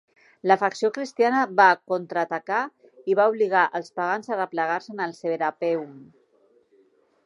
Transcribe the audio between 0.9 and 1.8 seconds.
cristiana va